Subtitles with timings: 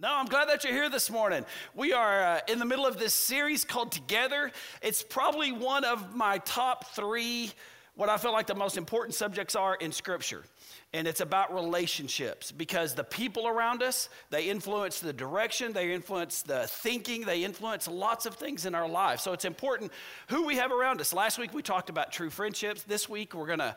[0.00, 1.44] No, I'm glad that you're here this morning.
[1.74, 4.52] We are uh, in the middle of this series called Together.
[4.80, 7.50] It's probably one of my top three,
[7.96, 10.44] what I feel like the most important subjects are in Scripture.
[10.92, 16.42] And it's about relationships because the people around us, they influence the direction, they influence
[16.42, 19.24] the thinking, they influence lots of things in our lives.
[19.24, 19.90] So it's important
[20.28, 21.12] who we have around us.
[21.12, 22.84] Last week we talked about true friendships.
[22.84, 23.74] This week we're going to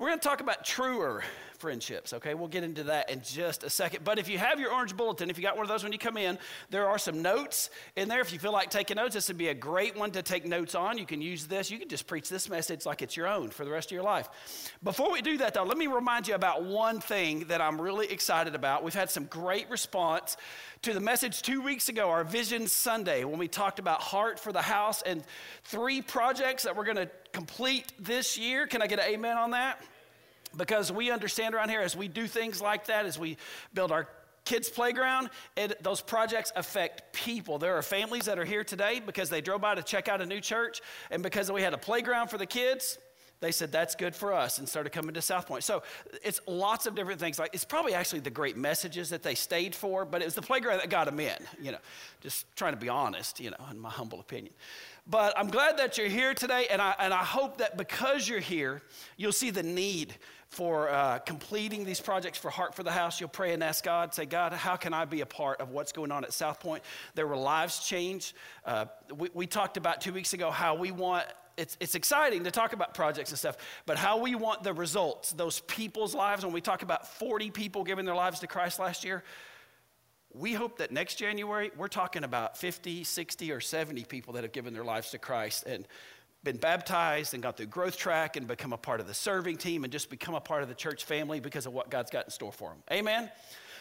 [0.00, 1.22] we're going to talk about truer
[1.58, 2.32] friendships, okay?
[2.32, 4.02] We'll get into that in just a second.
[4.02, 5.98] But if you have your orange bulletin, if you got one of those when you
[5.98, 6.38] come in,
[6.70, 8.22] there are some notes in there.
[8.22, 10.74] If you feel like taking notes, this would be a great one to take notes
[10.74, 10.96] on.
[10.96, 11.70] You can use this.
[11.70, 14.02] You can just preach this message like it's your own for the rest of your
[14.02, 14.30] life.
[14.82, 18.10] Before we do that, though, let me remind you about one thing that I'm really
[18.10, 18.82] excited about.
[18.82, 20.38] We've had some great response
[20.80, 24.50] to the message two weeks ago, our Vision Sunday, when we talked about heart for
[24.50, 25.22] the house and
[25.64, 28.66] three projects that we're going to complete this year.
[28.66, 29.82] Can I get an amen on that?
[30.56, 33.36] Because we understand around here as we do things like that, as we
[33.72, 34.08] build our
[34.44, 37.58] kids' playground, it, those projects affect people.
[37.58, 40.26] There are families that are here today because they drove by to check out a
[40.26, 42.98] new church, and because we had a playground for the kids,
[43.40, 45.64] they said that's good for us and started coming to South Point.
[45.64, 45.82] So
[46.22, 47.38] it's lots of different things.
[47.38, 50.42] Like it's probably actually the great messages that they stayed for, but it was the
[50.42, 51.36] playground that got them in.
[51.60, 51.78] You know,
[52.20, 53.40] just trying to be honest.
[53.40, 54.52] You know, in my humble opinion.
[55.06, 58.40] But I'm glad that you're here today, and I and I hope that because you're
[58.40, 58.82] here,
[59.16, 60.14] you'll see the need
[60.48, 63.20] for uh, completing these projects for Heart for the House.
[63.20, 65.92] You'll pray and ask God, say, God, how can I be a part of what's
[65.92, 66.82] going on at South Point?
[67.14, 68.34] There were lives changed.
[68.64, 71.26] Uh, we, we talked about two weeks ago how we want
[71.56, 75.32] it's, it's exciting to talk about projects and stuff, but how we want the results,
[75.32, 79.04] those people's lives, when we talk about 40 people giving their lives to Christ last
[79.04, 79.22] year,
[80.32, 84.52] we hope that next January, we're talking about 50, 60, or 70 people that have
[84.52, 85.64] given their lives to Christ.
[85.66, 85.86] And
[86.42, 89.84] been baptized and got through growth track and become a part of the serving team
[89.84, 92.30] and just become a part of the church family because of what God's got in
[92.30, 92.78] store for them.
[92.90, 93.30] Amen.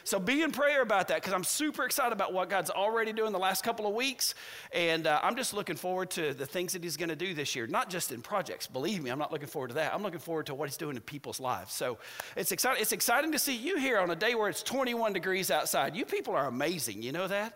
[0.09, 3.31] So be in prayer about that because I'm super excited about what God's already doing
[3.31, 4.33] the last couple of weeks.
[4.73, 7.55] And uh, I'm just looking forward to the things that He's going to do this
[7.55, 8.65] year, not just in projects.
[8.65, 9.93] Believe me, I'm not looking forward to that.
[9.93, 11.73] I'm looking forward to what He's doing in people's lives.
[11.73, 11.99] So
[12.36, 15.52] it's exciting, it's exciting to see you here on a day where it's 21 degrees
[15.52, 15.95] outside.
[15.95, 17.03] You people are amazing.
[17.03, 17.55] You know that?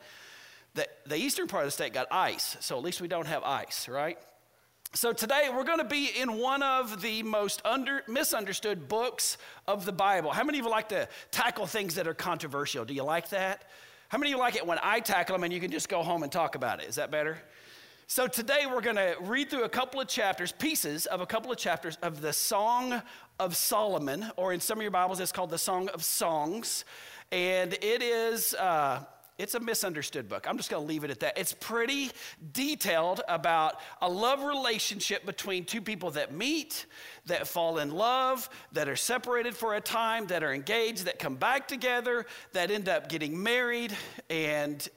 [0.76, 3.42] The, the eastern part of the state got ice, so at least we don't have
[3.42, 4.20] ice, right?
[4.96, 9.86] So, today we're going to be in one of the most under, misunderstood books of
[9.86, 10.30] the Bible.
[10.30, 12.86] How many of you like to tackle things that are controversial?
[12.86, 13.64] Do you like that?
[14.10, 16.04] How many of you like it when I tackle them and you can just go
[16.04, 16.88] home and talk about it?
[16.90, 17.42] Is that better?
[18.06, 21.52] So, today we're going to read through a couple of chapters, pieces of a couple
[21.52, 23.02] of chapters of the Song
[23.40, 26.86] of Solomon, or in some of your Bibles, it's called the Song of Songs.
[27.32, 28.54] And it is.
[28.54, 29.06] Uh,
[29.38, 30.46] it's a misunderstood book.
[30.48, 31.38] I'm just going to leave it at that.
[31.38, 32.12] It's pretty
[32.52, 36.86] detailed about a love relationship between two people that meet,
[37.26, 41.36] that fall in love, that are separated for a time, that are engaged, that come
[41.36, 43.96] back together, that end up getting married.
[44.30, 44.88] And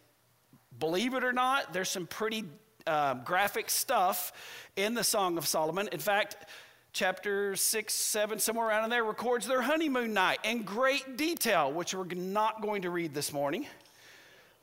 [0.79, 2.45] believe it or not, there's some pretty
[2.87, 4.33] um, graphic stuff
[4.77, 5.89] in the Song of Solomon.
[5.93, 6.37] In fact,
[6.93, 11.95] chapter 6, 7, somewhere around in there, records their honeymoon night in great detail, which
[11.95, 13.67] we're not going to read this morning.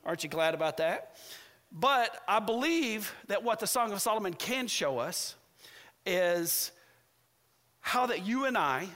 [0.04, 1.16] Aren't you glad about that?
[1.72, 5.34] But I believe that what the Song of Solomon can show us
[6.06, 6.72] is
[7.80, 8.88] how that you and I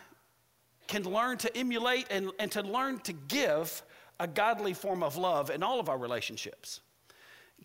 [0.86, 3.82] can learn to emulate and, and to learn to give
[4.20, 6.80] a godly form of love in all of our relationships.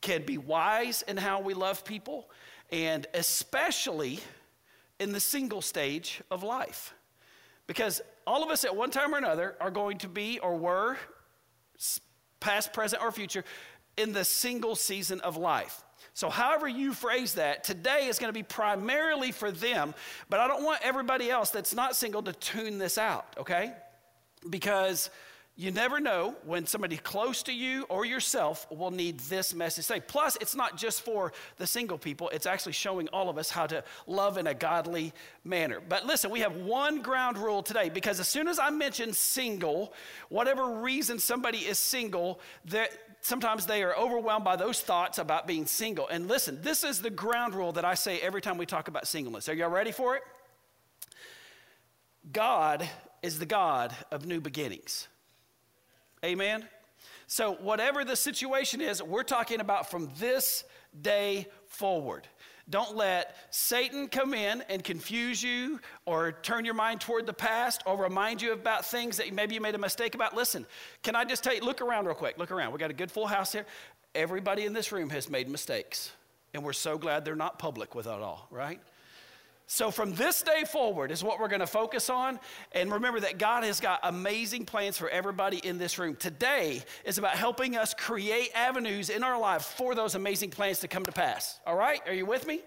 [0.02, 2.30] Can be wise in how we love people,
[2.72, 4.20] and especially
[5.00, 6.94] in the single stage of life.
[7.68, 10.98] Because all of us at one time or another are going to be or were
[12.44, 13.44] past, present, or future,
[13.98, 15.82] in the single season of life.
[16.14, 19.96] So, however you phrase that, today is going to be primarily for them,
[20.30, 23.74] but I don't want everybody else that's not single to tune this out, okay?
[24.50, 25.10] Because
[25.56, 30.00] you never know when somebody close to you or yourself will need this message say.
[30.00, 33.68] Plus, it's not just for the single people, it's actually showing all of us how
[33.68, 35.80] to love in a godly manner.
[35.88, 39.94] But listen, we have one ground rule today because as soon as I mention single,
[40.30, 42.90] whatever reason somebody is single, that
[43.22, 46.08] sometimes they are overwhelmed by those thoughts about being single.
[46.08, 49.08] And listen, this is the ground rule that I say every time we talk about
[49.08, 49.48] singleness.
[49.50, 50.24] Are y'all ready for it?
[52.32, 52.90] God
[53.22, 55.08] is the God of new beginnings.
[56.24, 56.68] Amen?
[57.28, 60.64] So, whatever the situation is, we're talking about from this
[61.02, 62.28] day forward.
[62.70, 67.84] Don't let Satan come in and confuse you or turn your mind toward the past
[67.86, 70.34] or remind you about things that maybe you made a mistake about.
[70.34, 70.66] Listen,
[71.02, 72.38] can I just tell you, look around real quick.
[72.38, 72.72] Look around.
[72.72, 73.66] We got a good full house here.
[74.16, 76.12] Everybody in this room has made mistakes,
[76.54, 78.80] and we're so glad they're not public with it all, right?
[79.66, 82.40] So, from this day forward, is what we're going to focus on.
[82.74, 86.16] And remember that God has got amazing plans for everybody in this room.
[86.18, 90.88] Today is about helping us create avenues in our life for those amazing plans to
[90.88, 91.60] come to pass.
[91.66, 92.02] All right?
[92.08, 92.62] Are you with me?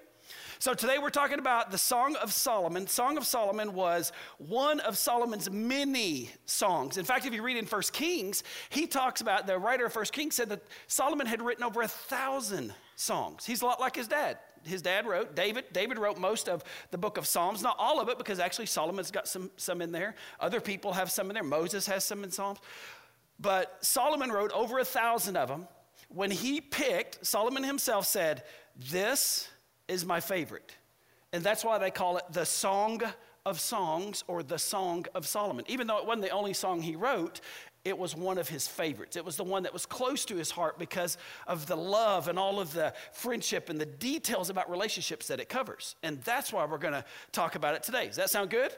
[0.58, 2.86] So, today we're talking about the Song of Solomon.
[2.86, 6.96] Song of Solomon was one of Solomon's many songs.
[6.96, 10.14] In fact, if you read in First Kings, he talks about the writer of First
[10.14, 13.44] Kings said that Solomon had written over a thousand songs.
[13.44, 15.34] He's a lot like his dad his dad wrote.
[15.34, 18.66] David, David wrote most of the book of Psalms, not all of it, because actually
[18.66, 20.14] Solomon's got some, some in there.
[20.40, 21.42] Other people have some in there.
[21.42, 22.58] Moses has some in Psalms.
[23.38, 25.68] But Solomon wrote over a thousand of them.
[26.08, 28.44] When he picked, Solomon himself said,
[28.76, 29.48] This
[29.88, 30.74] is my favorite.
[31.32, 33.02] And that's why they call it the Song
[33.44, 35.64] of Songs or the Song of Solomon.
[35.68, 37.40] Even though it wasn't the only song he wrote,
[37.86, 39.14] it was one of his favorites.
[39.16, 41.16] It was the one that was close to his heart because
[41.46, 45.48] of the love and all of the friendship and the details about relationships that it
[45.48, 45.94] covers.
[46.02, 48.08] And that's why we're going to talk about it today.
[48.08, 48.72] Does that sound good?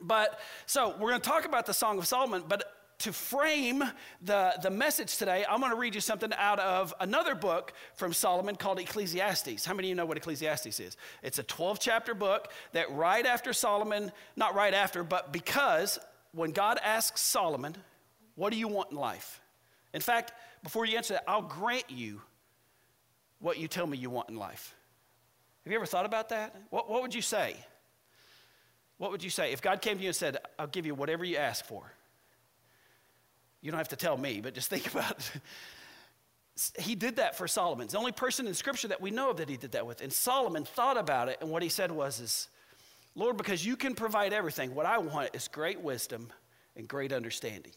[0.00, 2.62] But so we're going to talk about the Song of Solomon, but
[3.00, 3.82] to frame
[4.22, 8.12] the, the message today, I'm going to read you something out of another book from
[8.12, 9.64] Solomon called Ecclesiastes.
[9.64, 10.96] How many of you know what Ecclesiastes is?
[11.24, 15.98] It's a 12 chapter book that right after Solomon, not right after, but because
[16.32, 17.74] when God asks Solomon,
[18.40, 19.38] what do you want in life?
[19.92, 20.32] In fact,
[20.62, 22.22] before you answer that, I'll grant you
[23.38, 24.74] what you tell me you want in life.
[25.62, 26.56] Have you ever thought about that?
[26.70, 27.54] What, what would you say?
[28.96, 31.22] What would you say if God came to you and said, I'll give you whatever
[31.22, 31.92] you ask for?
[33.60, 36.82] You don't have to tell me, but just think about it.
[36.82, 37.84] He did that for Solomon.
[37.84, 40.00] It's the only person in Scripture that we know of that he did that with.
[40.00, 42.48] And Solomon thought about it, and what he said was, is,
[43.14, 46.32] Lord, because you can provide everything, what I want is great wisdom
[46.74, 47.72] and great understanding.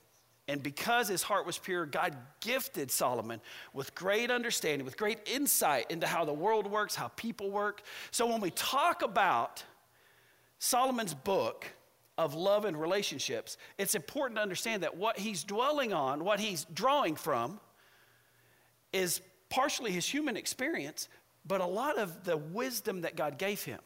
[0.48, 3.40] And because his heart was pure, God gifted Solomon
[3.74, 7.81] with great understanding, with great insight into how the world works, how people work.
[8.12, 9.63] So when we talk about
[10.60, 11.66] Solomon's book
[12.18, 16.66] of love and relationships, it's important to understand that what he's dwelling on, what he's
[16.74, 17.60] drawing from,
[18.92, 21.07] is partially his human experience,
[21.46, 23.80] but a lot of the wisdom that God gave him.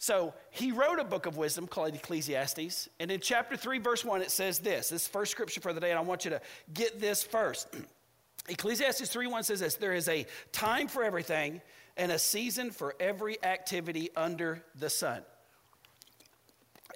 [0.00, 2.88] So he wrote a book of wisdom called Ecclesiastes.
[2.98, 4.88] And in chapter 3, verse 1, it says this.
[4.88, 6.40] This first scripture for the day, and I want you to
[6.72, 7.68] get this first.
[8.48, 11.60] Ecclesiastes 3 1 says this There is a time for everything
[11.98, 15.20] and a season for every activity under the sun.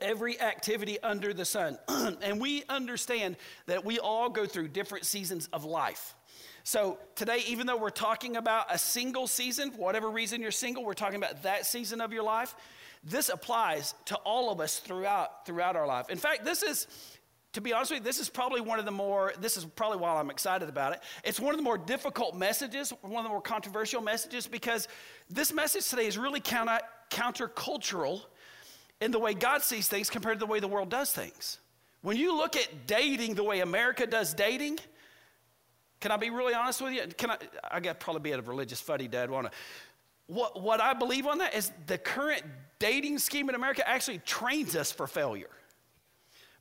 [0.00, 1.78] Every activity under the sun.
[1.88, 3.36] and we understand
[3.66, 6.14] that we all go through different seasons of life.
[6.62, 10.94] So today, even though we're talking about a single season, whatever reason you're single, we're
[10.94, 12.54] talking about that season of your life
[13.04, 16.08] this applies to all of us throughout, throughout our life.
[16.08, 16.86] In fact, this is,
[17.52, 19.98] to be honest with you, this is probably one of the more, this is probably
[19.98, 21.00] why I'm excited about it.
[21.22, 24.88] It's one of the more difficult messages, one of the more controversial messages, because
[25.28, 26.80] this message today is really counter,
[27.10, 28.22] countercultural
[29.00, 31.58] in the way God sees things compared to the way the world does things.
[32.00, 34.78] When you look at dating the way America does dating,
[36.00, 37.02] can I be really honest with you?
[37.16, 37.38] Can I?
[37.70, 39.30] I got probably be a religious fuddy dad.
[39.30, 39.52] Want to?
[40.26, 42.43] What, what I believe on that is the current
[42.79, 45.50] dating scheme in America actually trains us for failure.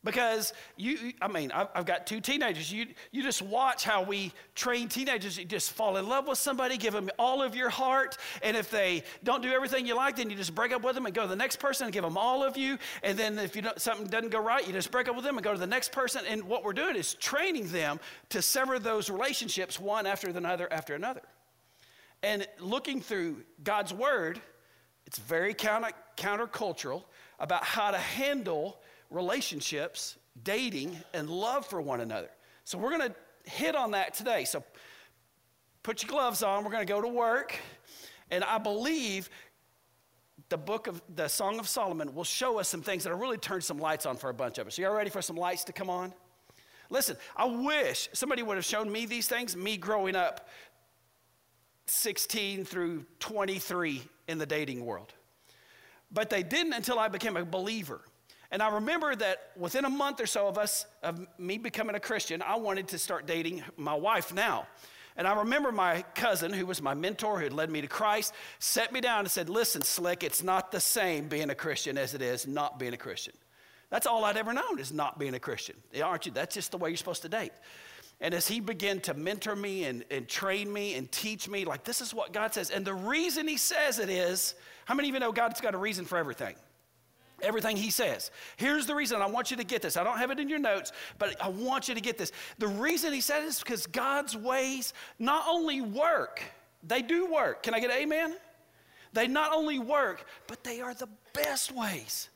[0.04, 2.70] Because you, I mean, I've got two teenagers.
[2.70, 5.38] You, you just watch how we train teenagers.
[5.38, 8.18] You just fall in love with somebody, give them all of your heart.
[8.42, 11.06] And if they don't do everything you like, then you just break up with them
[11.06, 12.78] and go to the next person and give them all of you.
[13.02, 15.44] And then if you something doesn't go right, you just break up with them and
[15.44, 16.24] go to the next person.
[16.28, 20.96] And what we're doing is training them to sever those relationships one after another after
[20.96, 21.22] another.
[22.24, 24.42] And looking through God's word,
[25.06, 27.04] it's very counter, countercultural
[27.40, 32.30] about how to handle relationships, dating, and love for one another.
[32.64, 34.46] So we're going to hit on that today.
[34.46, 34.64] So
[35.84, 36.64] put your gloves on.
[36.64, 37.60] We're going to go to work.
[38.32, 39.30] And I believe
[40.48, 43.38] the book of the Song of Solomon will show us some things that will really
[43.38, 44.78] turn some lights on for a bunch of us.
[44.78, 46.14] You ready for some lights to come on?
[46.90, 50.48] Listen, I wish somebody would have shown me these things, me growing up
[51.86, 55.14] 16 through 23 in the dating world.
[56.12, 58.02] But they didn't until I became a believer.
[58.52, 62.00] And I remember that within a month or so of us, of me becoming a
[62.00, 64.68] Christian, I wanted to start dating my wife now.
[65.16, 68.34] And I remember my cousin, who was my mentor, who had led me to Christ,
[68.60, 72.14] set me down and said, Listen, Slick, it's not the same being a Christian as
[72.14, 73.34] it is not being a Christian.
[73.90, 75.76] That's all I'd ever known is not being a Christian.
[76.04, 76.32] Aren't you?
[76.32, 77.52] That's just the way you're supposed to date.
[78.22, 81.84] And as he began to mentor me and, and train me and teach me, like,
[81.84, 82.70] this is what God says.
[82.70, 84.56] And the reason he says it is
[84.86, 86.56] how many of you know God's got a reason for everything?
[87.42, 88.32] Everything he says.
[88.56, 89.98] Here's the reason I want you to get this.
[89.98, 92.32] I don't have it in your notes, but I want you to get this.
[92.60, 96.42] The reason he said it is because God's ways not only work,
[96.84, 97.64] they do work.
[97.64, 98.36] Can I get amen?
[99.12, 102.30] They not only work, but they are the best ways.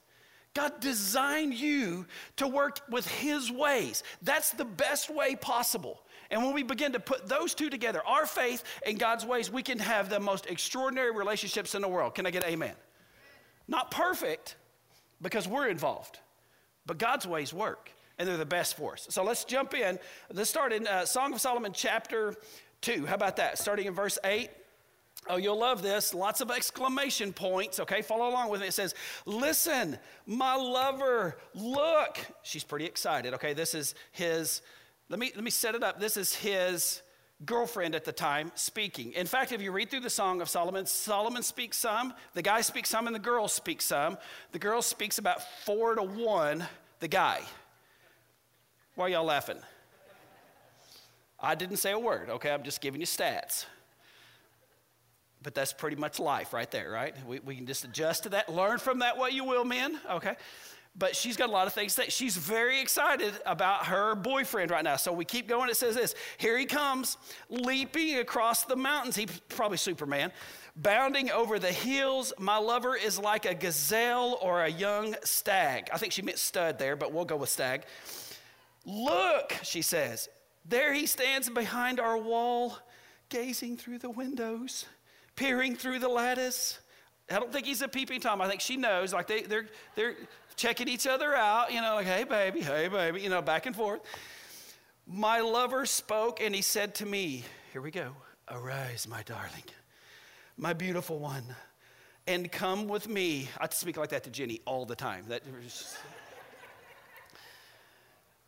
[0.57, 4.01] God designed you to work with His ways.
[4.23, 6.01] That's the best way possible.
[6.31, 9.61] And when we begin to put those two together, our faith and God's ways, we
[9.61, 12.15] can have the most extraordinary relationships in the world.
[12.15, 12.73] Can I get amen?
[13.67, 14.55] Not perfect
[15.21, 16.17] because we're involved,
[16.87, 19.05] but God's ways work and they're the best for us.
[19.11, 19.99] So let's jump in.
[20.33, 22.33] Let's start in uh, Song of Solomon, chapter
[22.81, 23.05] 2.
[23.05, 23.59] How about that?
[23.59, 24.49] Starting in verse 8.
[25.29, 26.13] Oh, you'll love this.
[26.13, 27.79] Lots of exclamation points.
[27.79, 28.67] Okay, follow along with me.
[28.67, 28.95] It says,
[29.25, 32.17] Listen, my lover, look.
[32.43, 33.33] She's pretty excited.
[33.33, 34.61] Okay, this is his,
[35.09, 35.99] let me, let me set it up.
[35.99, 37.01] This is his
[37.45, 39.13] girlfriend at the time speaking.
[39.13, 42.61] In fact, if you read through the Song of Solomon, Solomon speaks some, the guy
[42.61, 44.17] speaks some, and the girl speaks some.
[44.53, 46.65] The girl speaks about four to one,
[46.99, 47.41] the guy.
[48.95, 49.59] Why are y'all laughing?
[51.39, 52.51] I didn't say a word, okay?
[52.51, 53.65] I'm just giving you stats.
[55.47, 57.15] But that's pretty much life right there, right?
[57.25, 58.53] We, we can just adjust to that.
[58.53, 60.35] Learn from that what you will, men, okay?
[60.93, 62.11] But she's got a lot of things that.
[62.11, 64.97] She's very excited about her boyfriend right now.
[64.97, 65.69] So we keep going.
[65.69, 67.15] It says this Here he comes,
[67.47, 69.15] leaping across the mountains.
[69.15, 70.33] He's probably Superman.
[70.75, 75.87] Bounding over the hills, my lover is like a gazelle or a young stag.
[75.93, 77.83] I think she meant stud there, but we'll go with stag.
[78.83, 80.27] Look, she says,
[80.65, 82.79] there he stands behind our wall,
[83.29, 84.85] gazing through the windows,
[85.37, 86.79] peering through the lattice.
[87.31, 88.41] I don't think he's a peeping Tom.
[88.41, 90.15] I think she knows, like they, they're, they're
[90.57, 93.75] checking each other out, you know, like, hey, baby, hey, baby, you know, back and
[93.75, 94.01] forth.
[95.05, 98.11] My lover spoke and he said to me, Here we go,
[98.49, 99.63] arise, my darling,
[100.57, 101.43] my beautiful one,
[102.25, 103.47] and come with me.
[103.59, 105.25] I speak like that to Jenny all the time.
[105.29, 105.43] That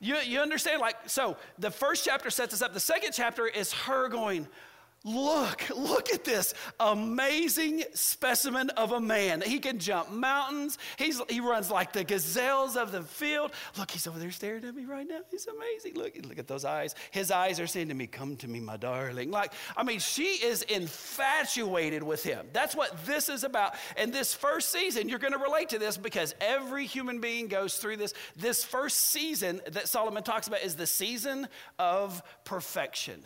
[0.01, 0.81] you, you understand?
[0.81, 2.73] Like, so the first chapter sets us up.
[2.73, 4.47] The second chapter is her going,
[5.05, 9.39] Look, look at this amazing specimen of a man.
[9.39, 10.77] He can jump mountains.
[10.97, 13.51] He's, he runs like the gazelles of the field.
[13.77, 15.21] Look, he's over there staring at me right now.
[15.31, 15.95] He's amazing.
[15.95, 16.95] Look, look at those eyes.
[17.11, 19.31] His eyes are saying to me, Come to me, my darling.
[19.31, 22.47] Like, I mean, she is infatuated with him.
[22.51, 23.75] That's what this is about.
[23.95, 27.75] And this first season, you're going to relate to this because every human being goes
[27.75, 28.13] through this.
[28.35, 33.23] This first season that Solomon talks about is the season of perfection.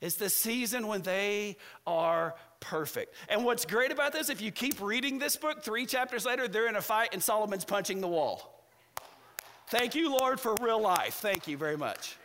[0.00, 3.14] It's the season when they are perfect.
[3.28, 6.68] And what's great about this, if you keep reading this book, three chapters later, they're
[6.68, 8.64] in a fight and Solomon's punching the wall.
[9.70, 11.14] Thank you, Lord, for real life.
[11.14, 12.16] Thank you very much.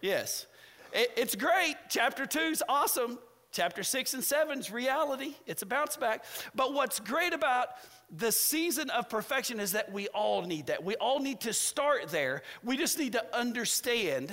[0.00, 0.46] Yes.
[0.92, 1.76] It, it's great.
[1.88, 3.18] Chapter two is awesome.
[3.50, 5.34] Chapter six and seven is reality.
[5.46, 6.24] It's a bounce back.
[6.54, 7.68] But what's great about
[8.10, 10.82] the season of perfection is that we all need that.
[10.82, 12.42] We all need to start there.
[12.64, 14.32] We just need to understand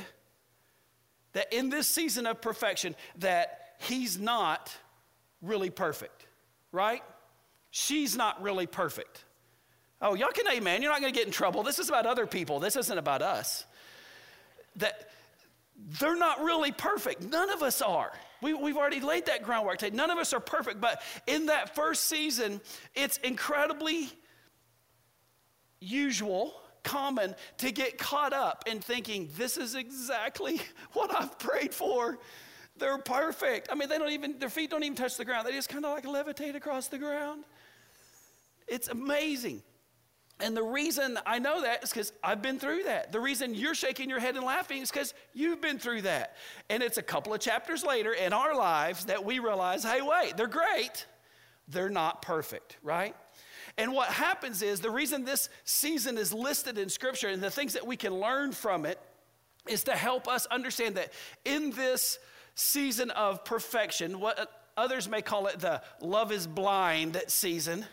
[1.36, 4.74] that in this season of perfection that he's not
[5.42, 6.26] really perfect,
[6.72, 7.04] right?
[7.72, 9.26] She's not really perfect.
[10.02, 10.82] Oh, y'all can amen.
[10.82, 11.62] You're not going to get in trouble.
[11.62, 12.60] This is about other people.
[12.60, 13.66] This isn't about us.
[14.78, 15.10] That
[16.00, 17.24] they're not really perfect.
[17.24, 18.14] None of us are.
[18.42, 19.82] We, have already laid that groundwork.
[19.94, 22.62] None of us are perfect, but in that first season,
[22.94, 24.10] it's incredibly
[25.82, 26.54] usual
[26.86, 30.62] common to get caught up in thinking, this is exactly
[30.94, 32.18] what I've prayed for.
[32.78, 33.68] They're perfect.
[33.72, 35.46] I mean, they don't even, their feet don't even touch the ground.
[35.48, 37.44] They just kind of like levitate across the ground.
[38.68, 39.62] It's amazing.
[40.40, 43.14] And the reason I know that is because I've been through that.
[43.14, 46.36] The reason you're shaking your head and laughing is because you've been through that.
[46.70, 50.36] And it's a couple of chapters later in our lives that we realize hey, wait,
[50.36, 51.06] they're great.
[51.70, 53.16] They're not perfect, right?
[53.78, 57.74] And what happens is the reason this season is listed in Scripture and the things
[57.74, 59.00] that we can learn from it
[59.68, 61.12] is to help us understand that
[61.44, 62.20] in this
[62.56, 67.86] season of perfection, what others may call it the love is blind season,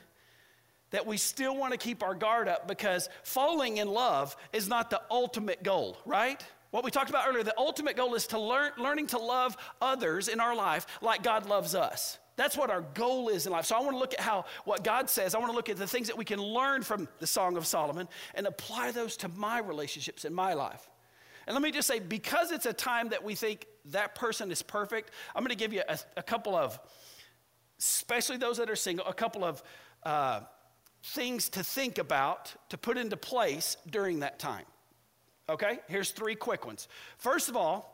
[0.90, 4.90] that we still want to keep our guard up because falling in love is not
[4.90, 6.44] the ultimate goal, right?
[6.70, 10.28] What we talked about earlier, the ultimate goal is to learn learning to love others
[10.28, 12.18] in our life like God loves us.
[12.36, 13.66] That's what our goal is in life.
[13.66, 15.76] So I want to look at how what God says, I want to look at
[15.76, 19.28] the things that we can learn from the Song of Solomon and apply those to
[19.28, 20.88] my relationships in my life.
[21.46, 24.62] And let me just say, because it's a time that we think that person is
[24.62, 26.78] perfect, I'm going to give you a, a couple of,
[27.78, 29.62] especially those that are single, a couple of
[30.04, 30.40] uh,
[31.02, 34.64] things to think about, to put into place during that time.
[35.48, 35.80] Okay?
[35.88, 36.86] Here's three quick ones.
[37.18, 37.91] First of all,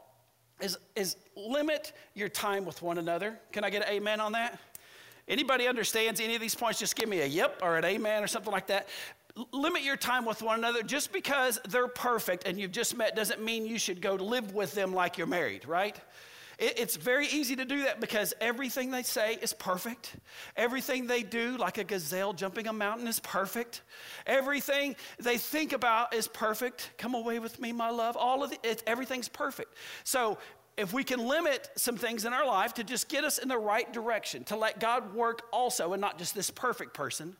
[0.61, 3.39] is, is limit your time with one another.
[3.53, 4.59] Can I get an amen on that?
[5.29, 6.79] Anybody understands any of these points?
[6.79, 8.89] Just give me a yep or an amen or something like that.
[9.53, 10.83] limit your time with one another.
[10.83, 14.73] Just because they're perfect and you've just met doesn't mean you should go live with
[14.73, 16.01] them like you're married, right?
[16.59, 20.17] It's very easy to do that because everything they say is perfect.
[20.57, 23.83] Everything they do, like a gazelle jumping a mountain, is perfect.
[24.27, 26.91] Everything they think about is perfect.
[26.99, 28.17] Come away with me, my love.
[28.17, 29.77] All of it, everything's perfect.
[30.03, 30.39] So
[30.77, 33.59] if we can limit some things in our life to just get us in the
[33.59, 37.37] right direction, to let God work also and not just this perfect person,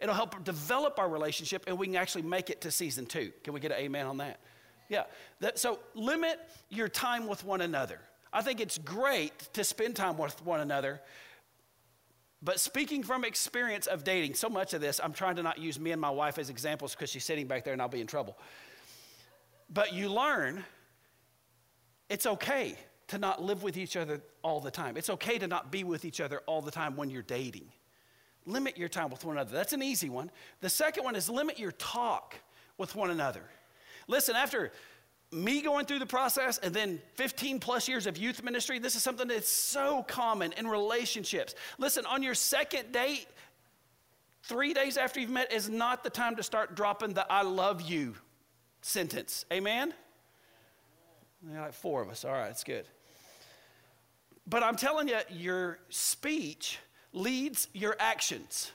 [0.00, 3.32] it'll help develop our relationship and we can actually make it to season two.
[3.42, 4.38] Can we get an amen on that?
[4.88, 5.04] Yeah.
[5.40, 8.00] That, so limit your time with one another.
[8.32, 11.00] I think it's great to spend time with one another.
[12.42, 15.78] But speaking from experience of dating, so much of this, I'm trying to not use
[15.78, 18.06] me and my wife as examples because she's sitting back there and I'll be in
[18.06, 18.38] trouble.
[19.68, 20.64] But you learn
[22.08, 22.76] it's okay
[23.08, 24.96] to not live with each other all the time.
[24.96, 27.68] It's okay to not be with each other all the time when you're dating.
[28.46, 29.52] Limit your time with one another.
[29.52, 30.30] That's an easy one.
[30.60, 32.34] The second one is limit your talk
[32.78, 33.42] with one another.
[34.08, 34.72] Listen, after
[35.32, 39.02] me going through the process and then 15 plus years of youth ministry, this is
[39.02, 41.54] something that's so common in relationships.
[41.78, 43.26] Listen, on your second date,
[44.42, 47.82] three days after you've met, is not the time to start dropping the I love
[47.82, 48.14] you
[48.82, 49.44] sentence.
[49.52, 49.94] Amen?
[51.48, 52.24] like four of us.
[52.24, 52.86] All right, that's good.
[54.46, 56.78] But I'm telling you, your speech
[57.12, 58.72] leads your actions.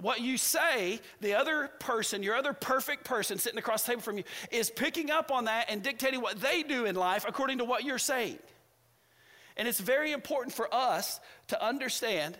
[0.00, 4.18] What you say, the other person, your other perfect person sitting across the table from
[4.18, 7.64] you, is picking up on that and dictating what they do in life according to
[7.64, 8.38] what you're saying.
[9.56, 12.38] And it's very important for us to understand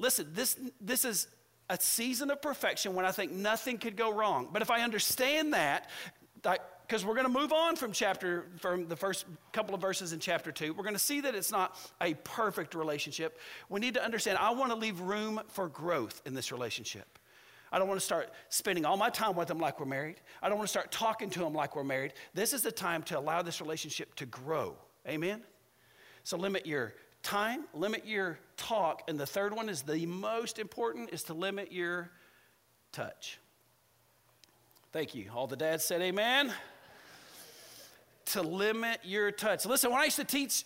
[0.00, 1.28] listen, this, this is
[1.68, 4.48] a season of perfection when I think nothing could go wrong.
[4.52, 5.88] But if I understand that,
[6.44, 6.60] like
[6.90, 10.18] because we're going to move on from chapter from the first couple of verses in
[10.18, 13.38] chapter 2 we're going to see that it's not a perfect relationship.
[13.68, 17.06] We need to understand i want to leave room for growth in this relationship.
[17.70, 20.16] I don't want to start spending all my time with them like we're married.
[20.42, 22.14] I don't want to start talking to them like we're married.
[22.34, 24.74] This is the time to allow this relationship to grow.
[25.06, 25.42] Amen?
[26.24, 31.10] So limit your time limit your talk and the third one is the most important
[31.10, 32.10] is to limit your
[32.90, 33.38] touch.
[34.90, 35.30] Thank you.
[35.32, 36.52] All the dads said amen
[38.32, 39.66] to limit your touch.
[39.66, 40.64] Listen, when I used to teach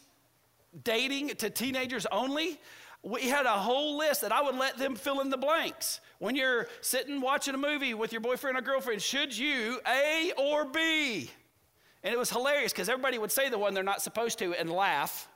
[0.82, 2.60] dating to teenagers only,
[3.02, 6.00] we had a whole list that I would let them fill in the blanks.
[6.18, 10.64] When you're sitting watching a movie with your boyfriend or girlfriend, should you A or
[10.64, 11.30] B?
[12.02, 14.70] And it was hilarious because everybody would say the one they're not supposed to and
[14.70, 15.28] laugh.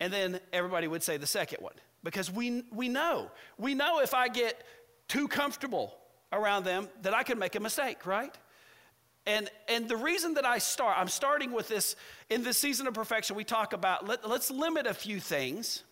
[0.00, 3.30] And then everybody would say the second one because we, we know.
[3.58, 4.62] We know if I get
[5.08, 5.94] too comfortable
[6.32, 8.34] around them that I can make a mistake, right?
[9.26, 11.94] And, and the reason that I start, I'm starting with this
[12.30, 15.82] in this season of perfection, we talk about let, let's limit a few things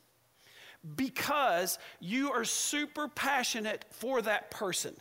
[0.96, 4.94] because you are super passionate for that person.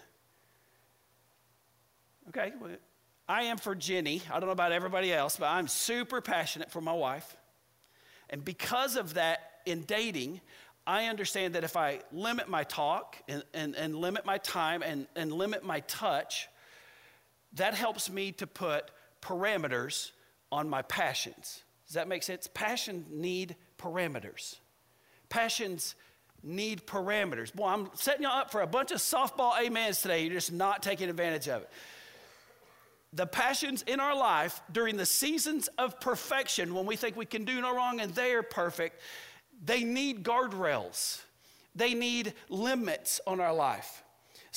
[2.29, 2.51] Okay,
[3.29, 4.21] I am for Jenny.
[4.29, 7.37] I don't know about everybody else, but I'm super passionate for my wife.
[8.29, 10.39] And because of that, in dating,
[10.85, 15.07] I understand that if I limit my talk and, and, and limit my time and,
[15.15, 16.47] and limit my touch,
[17.57, 18.89] that helps me to put
[19.21, 20.11] parameters
[20.51, 21.63] on my passions.
[21.85, 22.47] Does that make sense?
[22.53, 24.55] Passions need parameters.
[25.29, 25.95] Passions
[26.43, 27.53] need parameters.
[27.53, 30.23] Boy, I'm setting y'all up for a bunch of softball amens today.
[30.23, 31.69] You're just not taking advantage of it.
[33.13, 37.45] The passions in our life during the seasons of perfection, when we think we can
[37.45, 39.01] do no wrong and they are perfect,
[39.63, 41.21] they need guardrails.
[41.75, 44.03] They need limits on our life.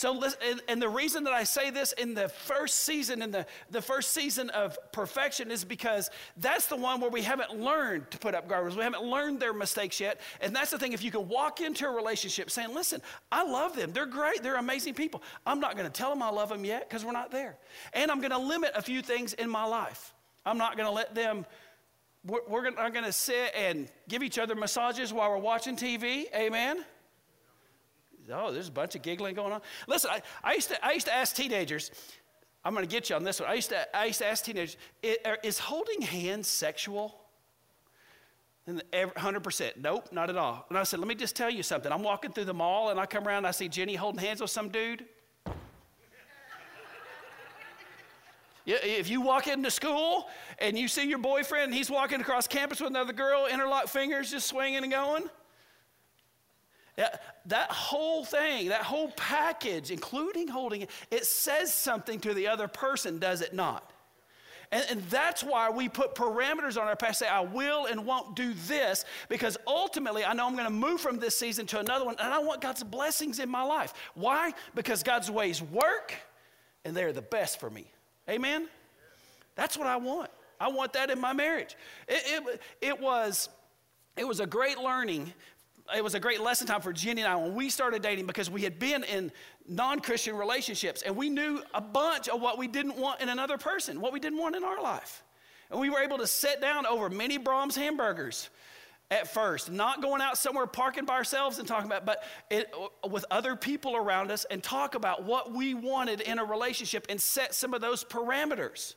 [0.00, 0.18] So,
[0.66, 4.14] and the reason that I say this in the first season, in the, the first
[4.14, 6.08] season of perfection, is because
[6.38, 8.76] that's the one where we haven't learned to put up guardrails.
[8.76, 10.18] We haven't learned their mistakes yet.
[10.40, 13.76] And that's the thing, if you can walk into a relationship saying, listen, I love
[13.76, 13.92] them.
[13.92, 14.42] They're great.
[14.42, 15.22] They're amazing people.
[15.44, 17.58] I'm not going to tell them I love them yet because we're not there.
[17.92, 20.14] And I'm going to limit a few things in my life.
[20.46, 21.44] I'm not going to let them
[22.24, 26.24] we're, we're going to sit and give each other massages while we're watching TV.
[26.34, 26.86] Amen.
[28.32, 29.60] Oh, there's a bunch of giggling going on.
[29.86, 31.90] Listen, I, I, used, to, I used to ask teenagers,
[32.64, 33.48] I'm going to get you on this one.
[33.48, 37.16] I used to, I used to ask teenagers, is holding hands sexual?
[38.66, 40.66] And 100%, nope, not at all.
[40.68, 41.90] And I said, let me just tell you something.
[41.90, 44.40] I'm walking through the mall and I come around and I see Jenny holding hands
[44.40, 45.06] with some dude.
[48.66, 50.28] If you walk into school
[50.58, 54.46] and you see your boyfriend he's walking across campus with another girl, interlock fingers just
[54.46, 55.28] swinging and going,
[57.46, 62.68] that, whole thing, that whole package, including holding it, it says something to the other
[62.68, 63.92] person, does it not?
[64.72, 68.36] And, and, that's why we put parameters on our past, say, I will and won't
[68.36, 72.04] do this, because ultimately I know I'm going to move from this season to another
[72.04, 73.92] one, and I want God's blessings in my life.
[74.14, 74.52] Why?
[74.76, 76.14] Because God's ways work,
[76.84, 77.90] and they're the best for me.
[78.28, 78.68] Amen?
[79.56, 80.30] That's what I want.
[80.60, 81.74] I want that in my marriage.
[82.06, 83.48] It, it, it, was,
[84.16, 85.32] it was a great learning.
[85.96, 88.50] It was a great lesson time for Jenny and I when we started dating because
[88.50, 89.32] we had been in
[89.66, 93.58] non Christian relationships and we knew a bunch of what we didn't want in another
[93.58, 95.22] person, what we didn't want in our life.
[95.70, 98.50] And we were able to sit down over many Braum's hamburgers
[99.10, 102.72] at first, not going out somewhere parking by ourselves and talking about, but it,
[103.08, 107.20] with other people around us and talk about what we wanted in a relationship and
[107.20, 108.94] set some of those parameters.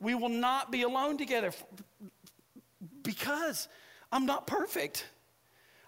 [0.00, 1.52] We will not be alone together
[3.02, 3.68] because
[4.12, 5.06] I'm not perfect.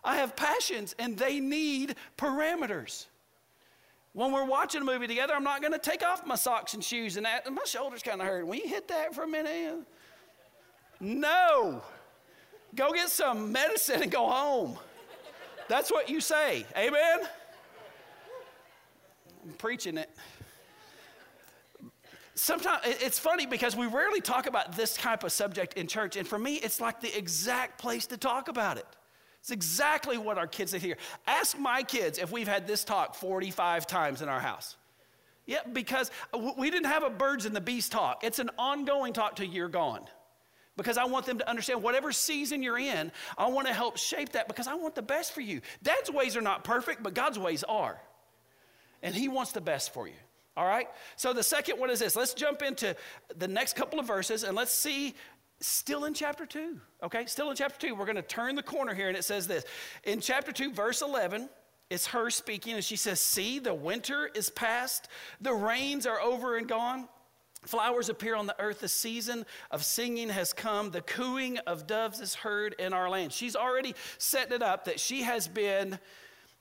[0.02, 3.06] I have passions and they need parameters.
[4.12, 6.82] When we're watching a movie together, I'm not going to take off my socks and
[6.82, 7.50] shoes and that.
[7.52, 8.46] My shoulders kind of hurt.
[8.46, 9.86] Will you hit that for a minute?
[10.98, 11.82] No.
[12.74, 14.76] Go get some medicine and go home.
[15.68, 16.66] That's what you say.
[16.76, 17.20] Amen?
[19.44, 20.10] I'm preaching it.
[22.34, 26.26] Sometimes it's funny because we rarely talk about this type of subject in church, and
[26.26, 28.86] for me, it's like the exact place to talk about it.
[29.40, 30.96] It's exactly what our kids hear.
[31.26, 34.76] Ask my kids if we've had this talk 45 times in our house.
[35.46, 36.10] Yeah, because
[36.56, 38.22] we didn't have a birds and the bees talk.
[38.22, 40.06] It's an ongoing talk till you're gone
[40.76, 44.32] because I want them to understand whatever season you're in, I want to help shape
[44.32, 45.60] that because I want the best for you.
[45.82, 48.00] Dad's ways are not perfect, but God's ways are.
[49.02, 50.14] And He wants the best for you.
[50.56, 50.88] All right?
[51.16, 52.16] So the second one is this.
[52.16, 52.96] Let's jump into
[53.36, 55.14] the next couple of verses and let's see,
[55.60, 56.80] still in chapter 2.
[57.02, 57.26] Okay?
[57.26, 57.94] Still in chapter 2.
[57.94, 59.64] We're going to turn the corner here and it says this.
[60.04, 61.48] In chapter 2, verse 11,
[61.90, 65.08] it's her speaking and she says, See, the winter is past,
[65.40, 67.08] the rains are over and gone.
[67.66, 68.80] Flowers appear on the earth.
[68.80, 70.90] The season of singing has come.
[70.90, 73.32] The cooing of doves is heard in our land.
[73.32, 75.98] She's already setting it up that she has been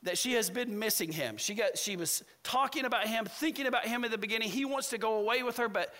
[0.03, 1.37] that she has been missing him.
[1.37, 4.49] She got she was talking about him, thinking about him at the beginning.
[4.49, 5.93] He wants to go away with her, but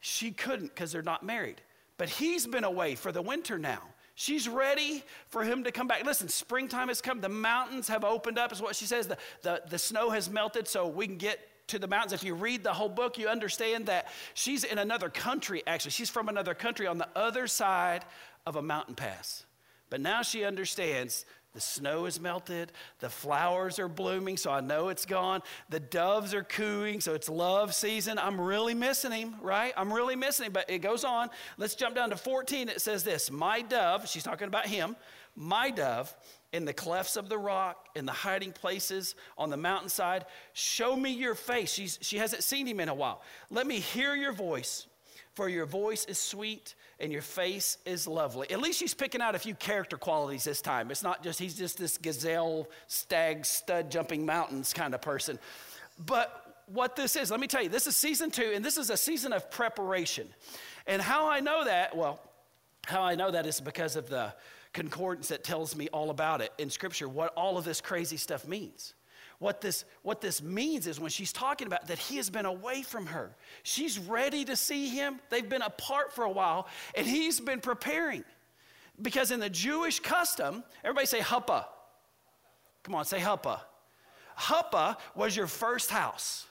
[0.00, 1.60] she couldn't because they're not married.
[1.98, 3.82] But he's been away for the winter now.
[4.14, 6.04] She's ready for him to come back.
[6.04, 7.20] Listen, springtime has come.
[7.20, 9.06] The mountains have opened up, is what she says.
[9.06, 12.12] The, the, the snow has melted, so we can get to the mountains.
[12.12, 15.92] If you read the whole book, you understand that she's in another country, actually.
[15.92, 18.04] She's from another country on the other side
[18.46, 19.44] of a mountain pass.
[19.90, 21.24] But now she understands
[21.58, 25.42] the snow is melted, the flowers are blooming, so I know it's gone.
[25.70, 28.16] The doves are cooing, so it's love season.
[28.16, 29.72] I'm really missing him, right?
[29.76, 30.52] I'm really missing him.
[30.52, 31.30] But it goes on.
[31.56, 32.68] Let's jump down to 14.
[32.68, 34.94] It says this My dove, she's talking about him,
[35.34, 36.16] my dove
[36.52, 40.26] in the clefts of the rock, in the hiding places on the mountainside.
[40.52, 41.72] Show me your face.
[41.72, 43.20] She's, she hasn't seen him in a while.
[43.50, 44.86] Let me hear your voice,
[45.34, 48.50] for your voice is sweet and your face is lovely.
[48.50, 50.90] At least she's picking out a few character qualities this time.
[50.90, 55.38] It's not just, he's just this gazelle, stag, stud jumping mountains kind of person.
[56.04, 58.90] But what this is, let me tell you, this is season two, and this is
[58.90, 60.28] a season of preparation.
[60.86, 62.20] And how I know that, well,
[62.86, 64.34] how I know that is because of the
[64.72, 68.46] concordance that tells me all about it in Scripture, what all of this crazy stuff
[68.46, 68.94] means.
[69.38, 72.82] What this, what this means is when she's talking about that he has been away
[72.82, 75.20] from her, she's ready to see him.
[75.30, 78.24] They've been apart for a while, and he's been preparing.
[79.00, 81.66] Because in the Jewish custom, everybody say huppah.
[82.82, 83.60] Come on, say huppah.
[84.36, 86.47] Huppah was your first house.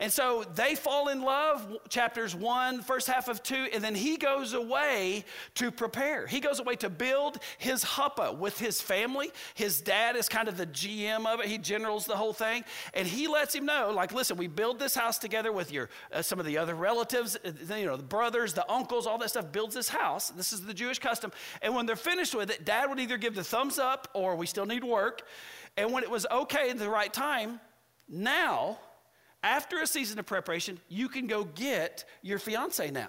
[0.00, 4.16] And so they fall in love, chapters one, first half of two, and then he
[4.16, 6.26] goes away to prepare.
[6.26, 9.30] He goes away to build his huppah with his family.
[9.54, 12.64] His dad is kind of the GM of it, he generals the whole thing.
[12.94, 16.22] And he lets him know, like, listen, we build this house together with your uh,
[16.22, 19.52] some of the other relatives, uh, you know, the brothers, the uncles, all that stuff
[19.52, 20.30] builds this house.
[20.30, 21.30] This is the Jewish custom.
[21.60, 24.46] And when they're finished with it, dad would either give the thumbs up or we
[24.46, 25.22] still need work.
[25.76, 27.60] And when it was okay at the right time,
[28.08, 28.78] now
[29.42, 33.08] after a season of preparation, you can go get your fiance now.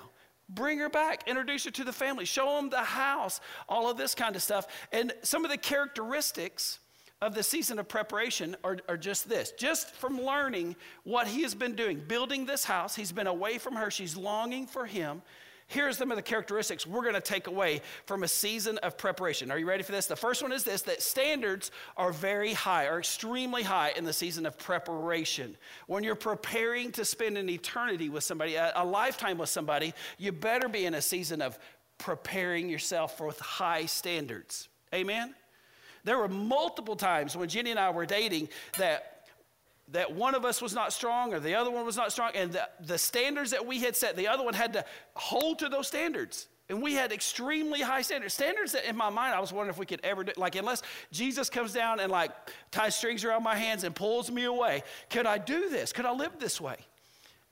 [0.50, 3.39] Bring her back, introduce her to the family, show them the house,
[3.70, 4.67] all of this kind of stuff.
[4.91, 6.80] And some of the characteristics
[7.22, 11.54] of the season of preparation are, are, just this just from learning what he has
[11.54, 12.96] been doing, building this house.
[12.96, 15.22] He's been away from her, she's longing for him.
[15.72, 19.50] Here's some of the characteristics we're going to take away from a season of preparation.
[19.52, 20.06] Are you ready for this?
[20.06, 24.12] The first one is this that standards are very high, are extremely high in the
[24.12, 25.56] season of preparation.
[25.88, 30.34] When you're preparing to spend an eternity with somebody, a, a lifetime with somebody, you
[30.34, 31.58] better be in a season of
[31.98, 34.68] preparing yourself for high standards.
[34.94, 35.34] Amen?
[36.04, 39.11] There were multiple times when Jenny and I were dating that
[39.92, 42.54] that one of us was not strong or the other one was not strong, and
[42.54, 45.88] the, the standards that we had set, the other one had to hold to those
[45.88, 46.48] standards.
[46.70, 48.34] And we had extremely high standards.
[48.34, 50.82] Standards that in my mind, I was wondering if we could ever do, like, unless
[51.12, 52.32] Jesus comes down and like
[52.72, 55.92] ties strings around my hands and pulls me away, could I do this?
[55.92, 56.78] Could I live this way?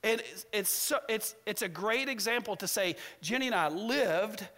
[0.02, 4.48] And it's, it's, so, it's, it's a great example to say, Jenny and I lived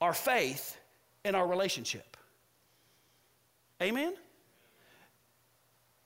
[0.00, 0.76] our faith
[1.24, 2.16] in our relationship.
[3.80, 4.14] Amen?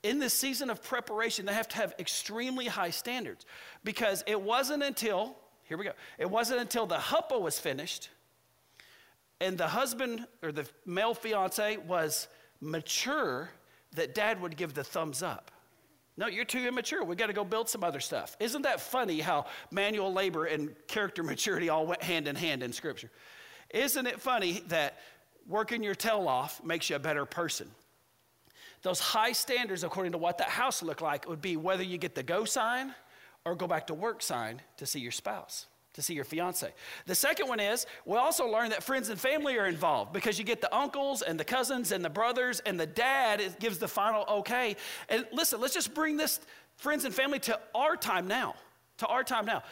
[0.03, 3.45] In this season of preparation, they have to have extremely high standards
[3.83, 8.11] because it wasn't until, here we go, it wasn't until the huppah was finished
[9.41, 12.29] and the husband or the male fiance was
[12.61, 13.51] mature
[13.95, 15.51] that dad would give the thumbs up.
[16.17, 17.05] No, you're too immature.
[17.05, 18.37] We got to go build some other stuff.
[18.41, 22.73] Isn't that funny how manual labor and character maturity all went hand in hand in
[22.73, 23.11] Scripture?
[23.71, 24.99] Isn't it funny that
[25.47, 27.71] working your tail off makes you a better person?
[28.83, 32.15] Those high standards, according to what that house looked like, would be whether you get
[32.15, 32.95] the go sign
[33.45, 35.67] or go back to work sign to see your spouse
[35.99, 36.73] to see your fiance.
[37.07, 40.45] The second one is we also learn that friends and family are involved because you
[40.45, 44.25] get the uncles and the cousins and the brothers and the dad gives the final
[44.29, 44.77] okay.
[45.09, 46.39] And listen, let's just bring this
[46.77, 48.55] friends and family to our time now.
[48.99, 49.65] To our time now.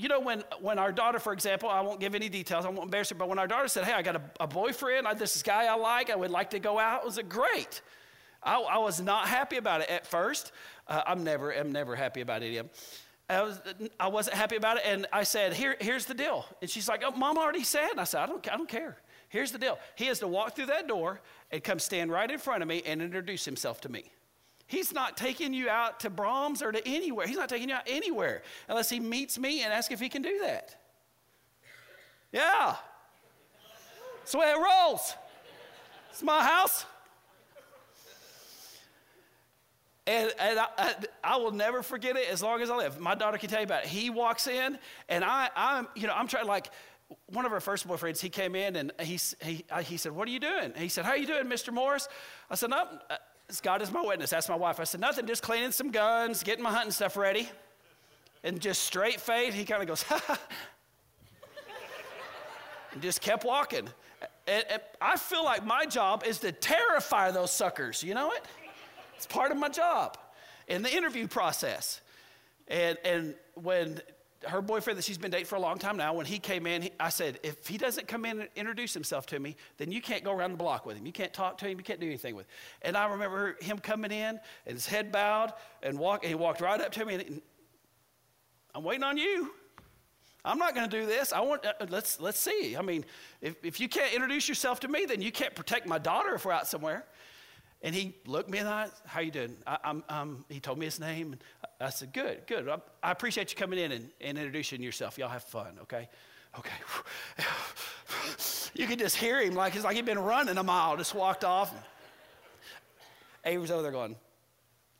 [0.00, 2.84] You know, when, when our daughter, for example, I won't give any details, I won't
[2.84, 5.42] embarrass her, but when our daughter said, Hey, I got a, a boyfriend, I, this
[5.42, 7.82] guy I like, I would like to go out, it was a great.
[8.42, 10.52] I, I was not happy about it at first.
[10.88, 12.70] Uh, I'm never, I'm never happy about them.
[13.28, 13.60] I, was,
[14.00, 14.84] I wasn't happy about it.
[14.86, 16.46] And I said, Here, here's the deal.
[16.62, 17.90] And she's like, oh, Mom already said.
[17.90, 18.96] And I said, I don't, I don't care.
[19.28, 19.78] Here's the deal.
[19.96, 22.82] He has to walk through that door and come stand right in front of me
[22.86, 24.10] and introduce himself to me.
[24.70, 27.26] He's not taking you out to Braum's or to anywhere.
[27.26, 30.22] He's not taking you out anywhere unless he meets me and asks if he can
[30.22, 30.76] do that.
[32.30, 32.76] Yeah.
[34.20, 35.16] That's the way it rolls.
[36.10, 36.86] It's my house.
[40.06, 43.00] And, and I, I, I, will never forget it as long as I live.
[43.00, 43.88] My daughter can tell you about it.
[43.88, 44.78] He walks in,
[45.08, 46.70] and I, I'm, you know, I'm trying like
[47.26, 48.20] one of our first boyfriends.
[48.20, 51.04] He came in and he, he, he said, "What are you doing?" And he said,
[51.04, 51.72] "How are you doing, Mr.
[51.72, 52.08] Morris?"
[52.50, 52.86] I said, "No,
[53.58, 54.78] God is my witness." That's my wife.
[54.78, 57.48] I said, "Nothing, just cleaning some guns, getting my hunting stuff ready."
[58.42, 60.38] And just straight face, he kind of goes, ha,
[62.92, 63.88] and just kept walking.
[64.46, 68.02] And, and I feel like my job is to terrify those suckers.
[68.02, 68.44] You know it?
[69.16, 70.16] It's part of my job
[70.68, 72.00] in the interview process.
[72.68, 74.00] And, and when
[74.46, 76.82] her boyfriend that she's been dating for a long time now, when he came in,
[76.82, 80.00] he, I said, if he doesn't come in and introduce himself to me, then you
[80.00, 81.04] can't go around the block with him.
[81.04, 81.78] You can't talk to him.
[81.78, 82.52] You can't do anything with him.
[82.82, 86.60] And I remember him coming in and his head bowed and, walk, and he walked
[86.60, 87.42] right up to me and,
[88.74, 89.52] I'm waiting on you.
[90.44, 91.32] I'm not going to do this.
[91.32, 92.76] I want, uh, let's, let's see.
[92.76, 93.04] I mean,
[93.40, 96.44] if, if you can't introduce yourself to me, then you can't protect my daughter if
[96.44, 97.04] we're out somewhere.
[97.82, 98.88] And he looked me in the eye.
[99.06, 99.56] How you doing?
[99.66, 101.32] I, I'm, I'm, he told me his name.
[101.32, 101.42] And
[101.80, 102.68] I said, good, good.
[102.68, 105.16] I, I appreciate you coming in and, and, introducing yourself.
[105.16, 106.08] Y'all have fun, okay?
[106.58, 106.70] Okay.
[108.74, 111.44] you could just hear him like it's like he'd been running a mile, just walked
[111.44, 111.72] off.
[113.44, 114.16] Avery's over there going,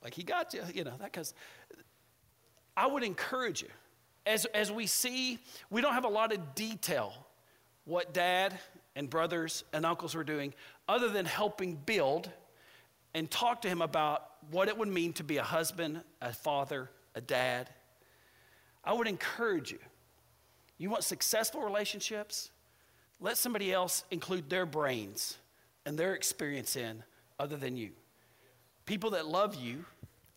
[0.03, 1.35] like he got you, you know, that because
[2.77, 3.69] I would encourage you.
[4.25, 5.39] As, as we see,
[5.71, 7.13] we don't have a lot of detail
[7.85, 8.59] what dad
[8.95, 10.55] and brothers and uncles were doing
[10.89, 12.31] other than helping build
[13.15, 16.91] and talk to him about what it would mean to be a husband, a father,
[17.15, 17.69] a dad.
[18.85, 19.79] I would encourage you.
[20.79, 22.51] You want successful relationships?
[23.21, 25.37] Let somebody else include their brains
[25.85, 27.03] and their experience in
[27.39, 27.91] other than you.
[28.87, 29.85] People that love you,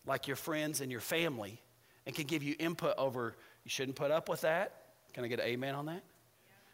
[0.06, 1.60] like your friends and your family,
[2.06, 3.34] and can give you input over,
[3.64, 4.82] you shouldn't put up with that.
[5.14, 6.02] Can I get an amen on that?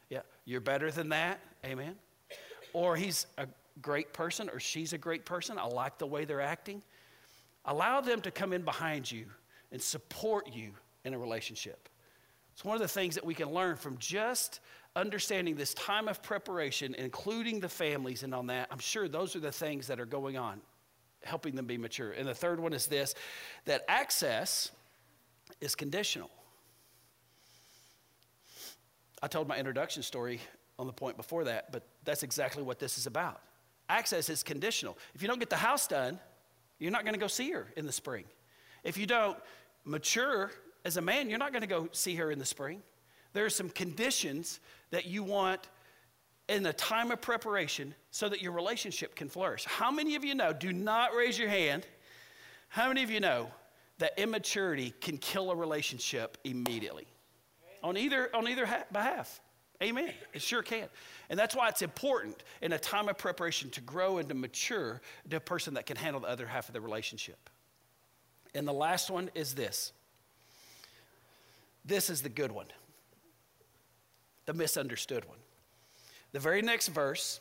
[0.09, 0.19] Yeah.
[0.19, 0.23] yeah.
[0.45, 1.41] You're better than that.
[1.65, 1.95] Amen.
[2.73, 3.47] Or he's a
[3.83, 5.59] great person or she's a great person.
[5.59, 6.83] I like the way they're acting.
[7.65, 9.27] Allow them to come in behind you
[9.73, 10.73] and support you
[11.05, 11.89] in a relationship.
[12.53, 14.61] It's one of the things that we can learn from just
[14.97, 18.69] understanding this time of preparation, including the families and on that.
[18.71, 20.61] I'm sure those are the things that are going on,
[21.23, 22.13] helping them be mature.
[22.13, 23.15] And the third one is this
[23.67, 24.71] that access
[25.61, 26.31] is conditional.
[29.23, 30.41] I told my introduction story
[30.79, 33.41] on the point before that, but that's exactly what this is about.
[33.91, 34.97] Access is conditional.
[35.17, 36.21] If you don't get the house done,
[36.79, 38.25] you're not going to go see her in the spring.
[38.85, 39.37] If you don't
[39.85, 40.53] mature
[40.85, 42.83] as a man, you're not going to go see her in the spring.
[43.33, 44.61] There are some conditions
[44.93, 45.69] that you want
[46.49, 49.65] in the time of preparation so that your relationship can flourish.
[49.65, 51.85] How many of you know, do not raise your hand,
[52.69, 53.51] how many of you know
[53.99, 57.09] that immaturity can kill a relationship immediately?
[57.83, 59.41] On either, on either ha- behalf.
[59.83, 60.13] Amen.
[60.35, 60.89] It sure can.
[61.31, 65.01] And that's why it's important in a time of preparation to grow and to mature
[65.31, 67.49] to a person that can handle the other half of the relationship.
[68.55, 69.93] And the last one is this
[71.85, 72.67] this is the good one,
[74.47, 75.39] the misunderstood one.
[76.33, 77.41] The very next verse,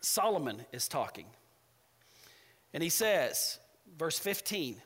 [0.00, 1.26] Solomon is talking.
[2.72, 3.58] And he says,
[3.98, 4.80] verse 15,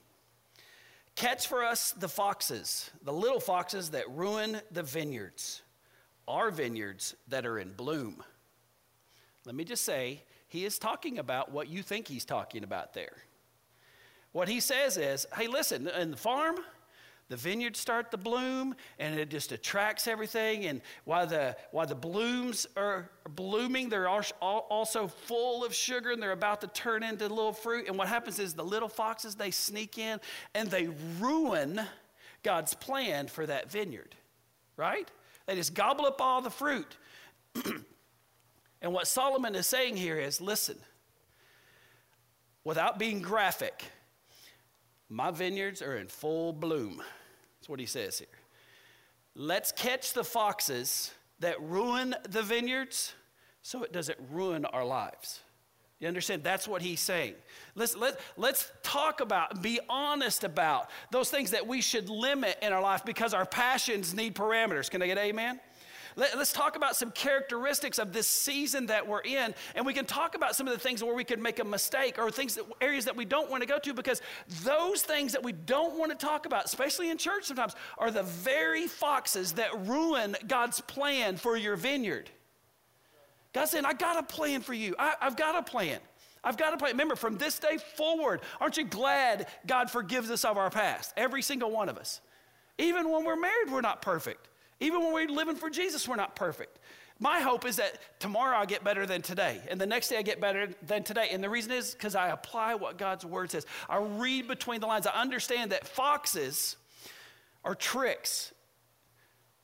[1.15, 5.63] Catch for us the foxes, the little foxes that ruin the vineyards,
[6.29, 8.23] our vineyards that are in bloom.
[9.45, 13.17] Let me just say, he is talking about what you think he's talking about there.
[14.33, 16.57] What he says is, hey, listen, in the farm,
[17.29, 21.95] the vineyards start to bloom and it just attracts everything and while the while the
[21.95, 27.53] blooms are blooming they're also full of sugar and they're about to turn into little
[27.53, 30.21] fruit and what happens is the little foxes they sneak in
[30.55, 31.81] and they ruin
[32.43, 34.15] god's plan for that vineyard
[34.77, 35.11] right
[35.47, 36.97] they just gobble up all the fruit
[38.83, 40.79] and what solomon is saying here is listen
[42.65, 43.85] without being graphic
[45.09, 47.03] my vineyards are in full bloom.
[47.59, 48.29] That's what he says here.
[49.35, 53.15] Let's catch the foxes that ruin the vineyards
[53.63, 55.41] so it doesn't ruin our lives.
[55.99, 56.45] You understand?
[56.45, 57.35] That's what he's saying.
[57.75, 62.73] Let's, let, let's talk about, be honest about those things that we should limit in
[62.73, 64.91] our life because our passions need parameters.
[64.91, 65.59] Can I get amen?
[66.19, 70.07] Let, us talk about some characteristics of this season that we're in, and we can
[70.07, 72.65] talk about some of the things where we could make a mistake or things that,
[72.81, 74.23] areas that we don't want to go to because
[74.65, 78.23] those things that we don't want to talk about, especially in church sometimes, are the
[78.23, 82.31] very foxes that ruin God's plan for your vineyard.
[83.57, 84.95] God's saying, I got a plan for you.
[84.99, 85.99] I, I've got a plan.
[86.45, 86.93] I've got a plan.
[86.93, 91.15] Remember, from this day forward, aren't you glad God forgives us of our past?
[91.17, 92.21] Every single one of us.
[92.77, 94.49] Even when we're married, we're not perfect.
[94.79, 96.79] Even when we're living for Jesus, we're not perfect.
[97.19, 100.23] My hope is that tomorrow I get better than today, and the next day I
[100.23, 101.29] get better than today.
[101.31, 103.65] And the reason is because I apply what God's word says.
[103.89, 105.07] I read between the lines.
[105.07, 106.77] I understand that foxes
[107.65, 108.53] are tricks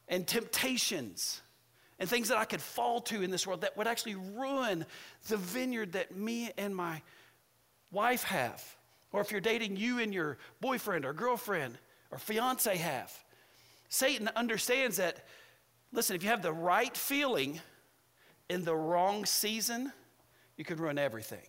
[0.08, 1.41] and temptations
[2.02, 4.84] and things that I could fall to in this world that would actually ruin
[5.28, 7.00] the vineyard that me and my
[7.92, 8.60] wife have.
[9.12, 11.78] Or if you're dating, you and your boyfriend or girlfriend
[12.10, 13.12] or fiance have.
[13.88, 15.24] Satan understands that,
[15.92, 17.60] listen, if you have the right feeling
[18.50, 19.92] in the wrong season,
[20.56, 21.46] you could ruin everything.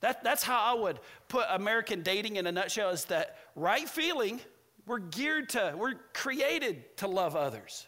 [0.00, 0.98] That, that's how I would
[1.28, 4.40] put American dating in a nutshell is that right feeling,
[4.86, 7.86] we're geared to, we're created to love others,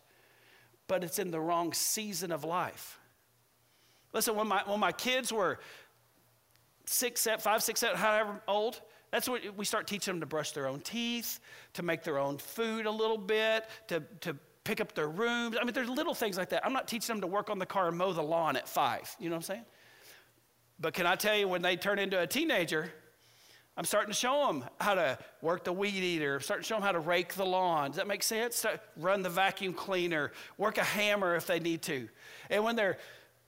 [0.89, 2.99] but it's in the wrong season of life.
[4.13, 5.59] Listen, when my, when my kids were
[6.85, 10.53] six, seven, five, six, seven, however old, that's what we start teaching them to brush
[10.53, 11.41] their own teeth,
[11.75, 15.57] to make their own food a little bit, to, to pick up their rooms.
[15.61, 16.65] I mean, there's little things like that.
[16.67, 19.15] I'm not teaching them to work on the car and mow the lawn at five.
[19.19, 19.65] You know what I'm saying?
[20.81, 22.93] But can I tell you, when they turn into a teenager,
[23.77, 26.77] I'm starting to show them how to work the weed eater, I'm starting to show
[26.77, 27.91] them how to rake the lawn.
[27.91, 28.65] Does that make sense?
[28.97, 32.09] Run the vacuum cleaner, work a hammer if they need to.
[32.49, 32.99] And when they're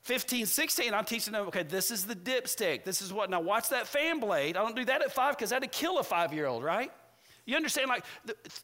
[0.02, 2.84] 15, 16, I'm teaching them, okay, this is the dipstick.
[2.84, 4.56] This is what, now watch that fan blade.
[4.56, 6.90] I don't do that at five because that'd kill a five year old, right?
[7.48, 8.04] You understand, like,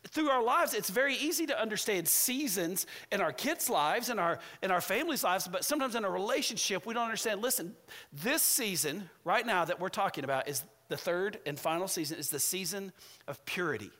[0.09, 4.38] through our lives, it's very easy to understand seasons in our kids' lives and our,
[4.62, 7.40] in our families' lives, but sometimes in a relationship, we don't understand.
[7.40, 7.74] Listen,
[8.12, 12.28] this season, right now, that we're talking about, is the third and final season, is
[12.28, 12.92] the season
[13.26, 13.90] of purity.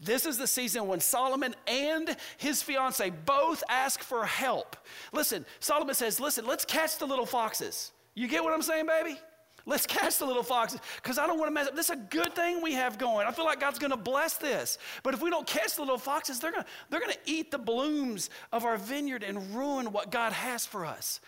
[0.00, 4.76] This is the season when Solomon and his fiance both ask for help.
[5.12, 7.92] Listen, Solomon says, Listen, let's catch the little foxes.
[8.14, 9.18] You get what I'm saying, baby?
[9.64, 11.76] Let's catch the little foxes because I don't want to mess up.
[11.76, 13.28] This is a good thing we have going.
[13.28, 14.78] I feel like God's going to bless this.
[15.04, 17.52] But if we don't catch the little foxes, they're going to, they're going to eat
[17.52, 21.20] the blooms of our vineyard and ruin what God has for us.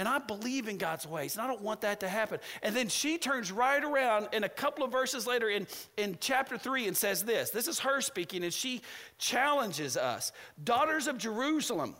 [0.00, 2.40] And I believe in God's ways, and I don't want that to happen.
[2.62, 5.66] And then she turns right around in a couple of verses later in,
[5.98, 7.50] in chapter 3 and says this.
[7.50, 8.80] This is her speaking, and she
[9.18, 10.32] challenges us
[10.64, 11.96] Daughters of Jerusalem,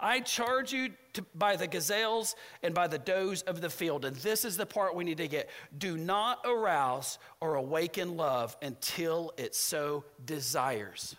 [0.00, 2.34] I charge you to, by the gazelles
[2.64, 4.04] and by the does of the field.
[4.04, 5.50] And this is the part we need to get.
[5.78, 11.14] Do not arouse or awaken love until it so desires.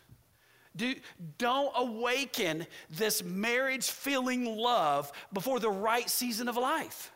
[0.79, 0.95] Do,
[1.37, 7.11] don't awaken this marriage feeling love before the right season of life.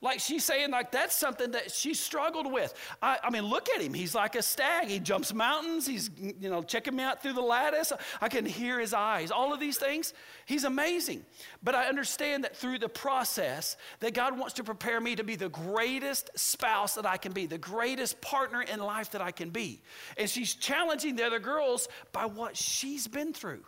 [0.00, 2.72] Like she's saying, like that's something that she struggled with.
[3.02, 3.92] I, I, mean, look at him.
[3.92, 4.86] He's like a stag.
[4.86, 5.88] He jumps mountains.
[5.88, 7.92] He's, you know, checking me out through the lattice.
[8.20, 9.32] I can hear his eyes.
[9.32, 10.14] All of these things.
[10.46, 11.24] He's amazing.
[11.64, 15.34] But I understand that through the process, that God wants to prepare me to be
[15.34, 19.50] the greatest spouse that I can be, the greatest partner in life that I can
[19.50, 19.82] be.
[20.16, 23.64] And she's challenging the other girls by what she's been through.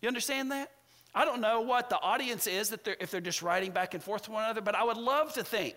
[0.00, 0.70] You understand that?
[1.16, 4.02] I don't know what the audience is that they're, if they're just writing back and
[4.02, 5.74] forth to one another, but I would love to think.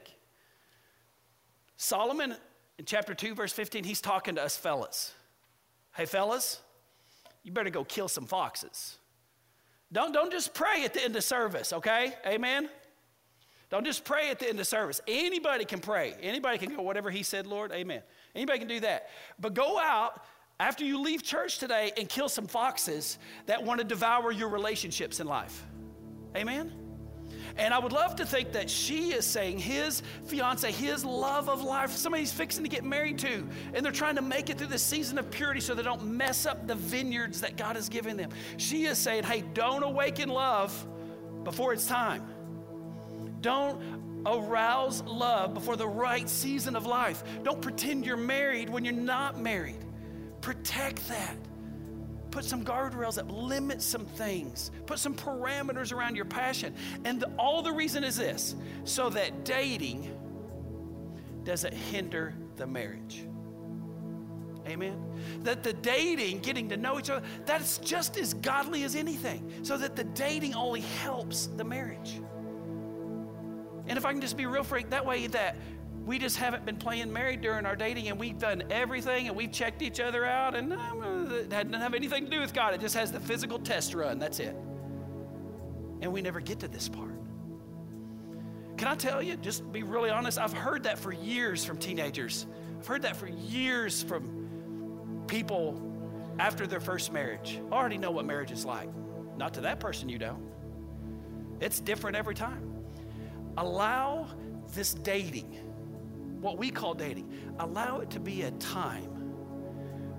[1.78, 2.36] Solomon
[2.78, 5.14] in chapter 2, verse 15, he's talking to us fellas.
[5.96, 6.60] Hey, fellas,
[7.44, 8.98] you better go kill some foxes.
[9.94, 12.14] Don't, don't just pray at the end of service, okay?
[12.28, 12.70] Amen?
[13.70, 15.00] Don't just pray at the end of service.
[15.08, 16.16] Anybody can pray.
[16.22, 18.02] Anybody can go, whatever he said, Lord, amen.
[18.36, 19.10] Anybody can do that.
[19.40, 20.22] But go out
[20.60, 25.20] after you leave church today and kill some foxes that want to devour your relationships
[25.20, 25.66] in life.
[26.36, 26.72] Amen?
[27.58, 31.62] And I would love to think that she is saying his fiance, his love of
[31.62, 34.84] life, somebody's fixing to get married to, and they're trying to make it through this
[34.84, 38.30] season of purity so they don't mess up the vineyards that God has given them.
[38.58, 40.88] She is saying, hey, don't awaken love
[41.44, 42.24] before it's time.
[43.42, 43.82] Don't
[44.26, 47.24] arouse love before the right season of life.
[47.44, 49.86] Don't pretend you're married when you're not married.
[50.42, 51.36] Protect that.
[52.32, 54.72] Put some guardrails that limit some things.
[54.86, 56.76] Put some parameters around your passion.
[57.04, 60.16] And the, all the reason is this so that dating
[61.44, 63.24] doesn't hinder the marriage.
[64.68, 65.02] Amen.
[65.42, 69.52] That the dating, getting to know each other, that's just as godly as anything.
[69.64, 72.22] So that the dating only helps the marriage.
[73.88, 75.58] And if I can just be real frank, that way that
[76.10, 79.52] we just haven't been playing married during our dating and we've done everything and we've
[79.52, 82.74] checked each other out and um, it doesn't have anything to do with God.
[82.74, 84.18] It just has the physical test run.
[84.18, 84.56] That's it.
[86.02, 87.14] And we never get to this part.
[88.76, 92.48] Can I tell you, just be really honest, I've heard that for years from teenagers.
[92.80, 95.80] I've heard that for years from people
[96.40, 97.62] after their first marriage.
[97.72, 98.90] I already know what marriage is like.
[99.38, 100.42] Not to that person, you don't.
[101.62, 102.68] It's different every time.
[103.58, 104.30] Allow
[104.74, 105.69] this dating
[106.42, 107.30] what we call dating.
[107.60, 109.10] Allow it to be a time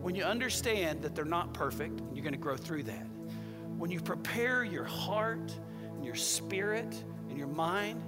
[0.03, 3.07] when you understand that they're not perfect and you're going to grow through that.
[3.77, 5.53] When you prepare your heart
[5.95, 8.03] and your spirit and your mind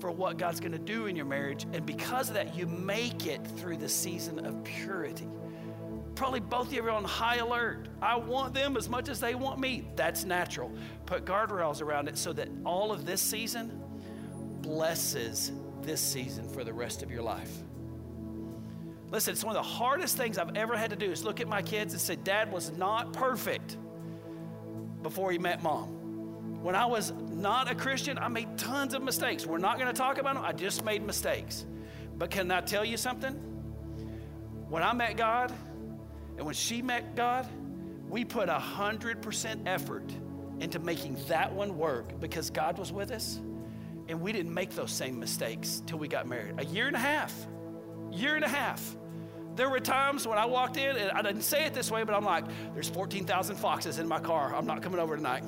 [0.00, 3.26] for what God's going to do in your marriage, and because of that, you make
[3.26, 5.28] it through the season of purity.
[6.14, 7.88] Probably both of you are on high alert.
[8.00, 9.86] I want them as much as they want me.
[9.96, 10.72] That's natural.
[11.04, 13.82] Put guardrails around it so that all of this season
[14.62, 15.52] blesses
[15.86, 17.50] this season for the rest of your life.
[19.10, 21.46] Listen, it's one of the hardest things I've ever had to do is look at
[21.46, 23.76] my kids and say, Dad was not perfect
[25.02, 25.92] before he met mom.
[26.62, 29.46] When I was not a Christian, I made tons of mistakes.
[29.46, 30.44] We're not going to talk about them.
[30.44, 31.64] I just made mistakes.
[32.18, 33.34] But can I tell you something?
[34.68, 35.52] When I met God
[36.36, 37.46] and when she met God,
[38.08, 40.12] we put 100% effort
[40.58, 43.40] into making that one work because God was with us.
[44.08, 46.54] And we didn't make those same mistakes till we got married.
[46.58, 47.34] A year and a half.
[48.12, 48.96] Year and a half.
[49.56, 52.14] There were times when I walked in, and I didn't say it this way, but
[52.14, 52.44] I'm like,
[52.74, 54.54] there's 14,000 foxes in my car.
[54.54, 55.42] I'm not coming over tonight.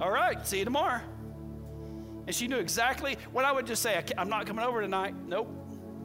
[0.00, 1.00] All right, see you tomorrow.
[2.26, 5.14] And she knew exactly what I would just say, I'm not coming over tonight.
[5.26, 5.48] Nope,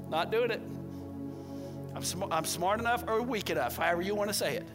[0.10, 0.62] not doing it.
[1.96, 4.68] I'm, sm- I'm smart enough or weak enough, however you want to say it.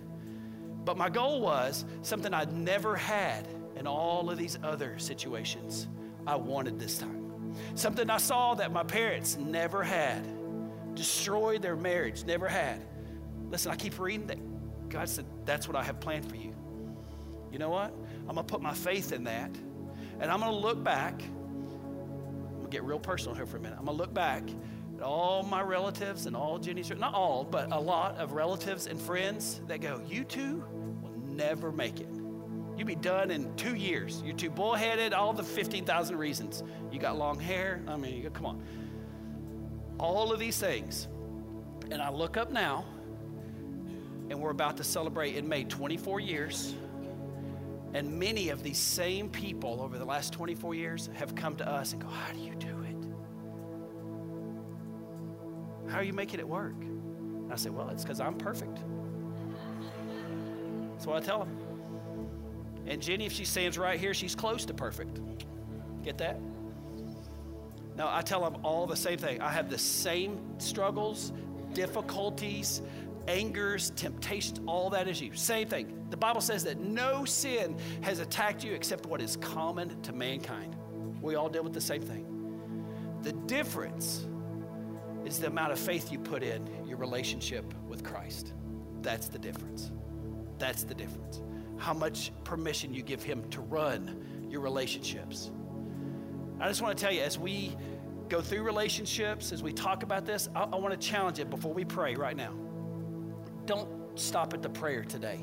[0.84, 3.46] But my goal was something I'd never had
[3.84, 5.88] and all of these other situations
[6.26, 7.54] I wanted this time.
[7.74, 10.26] Something I saw that my parents never had,
[10.94, 12.80] destroyed their marriage, never had.
[13.50, 14.38] Listen, I keep reading that
[14.88, 16.54] God said, That's what I have planned for you.
[17.52, 17.94] You know what?
[18.20, 19.50] I'm going to put my faith in that,
[20.18, 21.20] and I'm going to look back.
[21.20, 23.76] I'm going to get real personal here for a minute.
[23.78, 24.44] I'm going to look back
[24.96, 28.98] at all my relatives and all Jenny's, not all, but a lot of relatives and
[28.98, 30.64] friends that go, You two
[31.02, 32.23] will never make it.
[32.76, 34.22] You'd be done in two years.
[34.24, 36.62] You're too bullheaded, all the 15,000 reasons.
[36.90, 37.82] You got long hair.
[37.86, 38.62] I mean, you, come on.
[39.98, 41.06] All of these things.
[41.90, 42.84] And I look up now,
[44.30, 46.74] and we're about to celebrate in May 24 years.
[47.92, 51.92] And many of these same people over the last 24 years have come to us
[51.92, 52.96] and go, How do you do it?
[55.90, 56.74] How are you making it work?
[56.82, 58.80] And I say, Well, it's because I'm perfect.
[60.90, 61.56] That's what I tell them.
[62.86, 65.20] And Jenny, if she stands right here, she's close to perfect.
[66.02, 66.38] Get that?
[67.96, 69.40] Now, I tell them all the same thing.
[69.40, 71.32] I have the same struggles,
[71.72, 72.82] difficulties,
[73.28, 75.34] angers, temptations, all that is you.
[75.34, 76.04] Same thing.
[76.10, 80.76] The Bible says that no sin has attacked you except what is common to mankind.
[81.22, 82.26] We all deal with the same thing.
[83.22, 84.26] The difference
[85.24, 88.52] is the amount of faith you put in your relationship with Christ.
[89.00, 89.90] That's the difference.
[90.58, 91.40] That's the difference
[91.76, 95.50] how much permission you give Him to run your relationships.
[96.60, 97.76] I just want to tell you, as we
[98.28, 101.72] go through relationships, as we talk about this, I, I want to challenge it before
[101.72, 102.54] we pray right now.
[103.66, 105.40] Don't stop at the prayer today.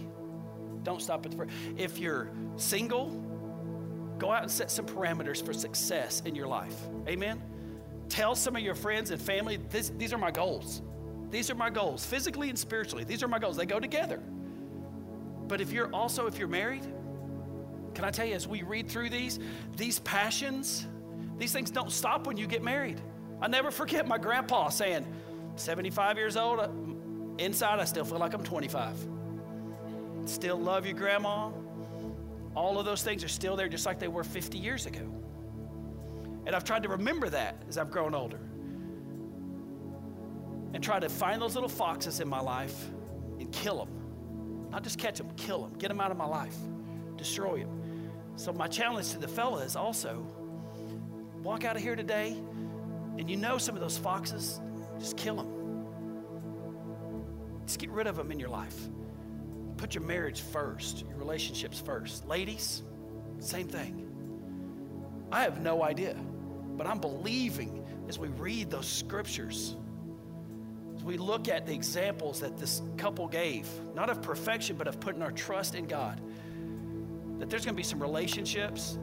[0.83, 1.49] Don't stop at the prayer.
[1.77, 3.09] If you're single,
[4.17, 6.75] go out and set some parameters for success in your life.
[7.07, 7.41] Amen?
[8.09, 10.81] Tell some of your friends and family, this, these are my goals.
[11.29, 13.03] These are my goals, physically and spiritually.
[13.03, 13.55] These are my goals.
[13.55, 14.21] They go together.
[15.51, 16.83] But if you're also, if you're married,
[17.93, 19.37] can I tell you, as we read through these,
[19.75, 20.87] these passions,
[21.37, 23.01] these things don't stop when you get married.
[23.41, 25.05] I never forget my grandpa saying,
[25.57, 26.69] 75 years old, uh,
[27.37, 28.95] inside I still feel like I'm 25.
[30.23, 31.49] Still love your grandma.
[32.55, 35.05] All of those things are still there just like they were 50 years ago.
[36.45, 38.39] And I've tried to remember that as I've grown older.
[40.73, 42.87] And try to find those little foxes in my life
[43.41, 44.00] and kill them.
[44.71, 45.73] Not just catch them, kill them.
[45.77, 46.55] Get them out of my life.
[47.17, 48.09] Destroy them.
[48.37, 50.25] So my challenge to the fella is also
[51.43, 52.37] walk out of here today
[53.17, 54.61] and you know some of those foxes,
[54.99, 55.61] just kill them.
[57.65, 58.75] Just get rid of them in your life.
[59.77, 62.27] Put your marriage first, your relationships first.
[62.27, 62.83] Ladies,
[63.39, 64.07] same thing.
[65.31, 66.15] I have no idea,
[66.77, 69.75] but I'm believing as we read those scriptures,
[71.03, 75.21] we look at the examples that this couple gave, not of perfection, but of putting
[75.21, 76.21] our trust in God,
[77.39, 78.97] that there's going to be some relationships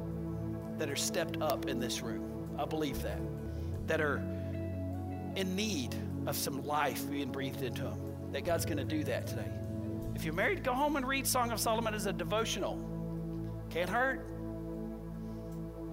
[0.78, 2.56] that are stepped up in this room.
[2.58, 3.20] I believe that.
[3.86, 4.18] That are
[5.36, 5.94] in need
[6.26, 8.00] of some life being breathed into them.
[8.32, 9.50] That God's going to do that today.
[10.14, 12.78] If you're married, go home and read Song of Solomon as a devotional.
[13.70, 14.26] Can't hurt.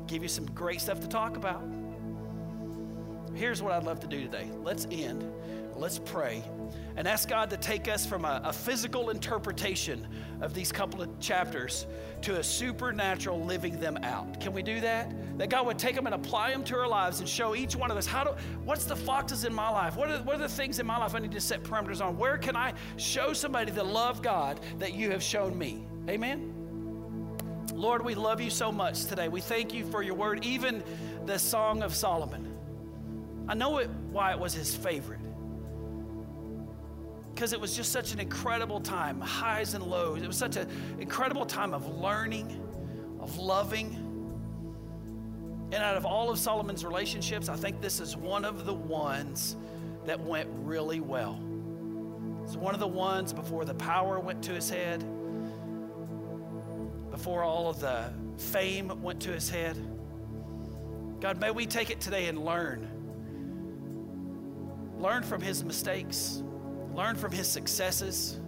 [0.08, 1.64] Give you some great stuff to talk about.
[3.34, 4.50] Here's what I'd love to do today.
[4.64, 5.24] Let's end.
[5.78, 6.42] Let's pray
[6.96, 10.08] and ask God to take us from a, a, physical interpretation
[10.40, 11.86] of these couple of chapters
[12.22, 14.40] to a supernatural living them out.
[14.40, 15.14] Can we do that?
[15.38, 17.92] That God would take them and apply them to our lives and show each one
[17.92, 18.32] of us how do
[18.64, 19.98] what's the foxes in my life?
[19.98, 22.18] What are, what are the things in my life I need to set parameters on?
[22.18, 25.86] Where can I show somebody the love God that you have shown me?
[26.10, 26.54] Amen.
[27.74, 29.28] Lord, we love you so much today.
[29.28, 30.82] We thank you for your word, even
[31.26, 32.54] the Song of Solomon.
[33.50, 35.20] I know it, why it was his favorite
[37.36, 40.22] because it was just such an incredible time, highs and lows.
[40.22, 40.70] It was such an
[41.00, 42.58] incredible time of learning,
[43.20, 44.02] of loving.
[45.74, 49.58] And out of all of Solomon's relationships, I think this is one of the ones
[50.06, 51.38] that went really well.
[52.46, 55.04] It's one of the ones before the power went to his head,
[57.12, 59.76] before all of the fame went to his head.
[61.20, 62.88] God, may we take it today and learn.
[64.98, 66.42] Learn from his mistakes
[66.96, 68.40] learn from his successes,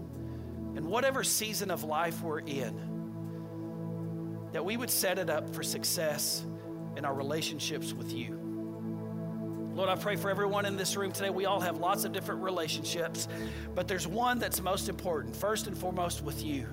[0.75, 2.73] and whatever season of life we're in,
[4.53, 6.45] that we would set it up for success
[6.95, 8.39] in our relationships with you.
[9.73, 11.29] Lord, I pray for everyone in this room today.
[11.29, 13.27] We all have lots of different relationships,
[13.75, 16.67] but there's one that's most important, first and foremost with you.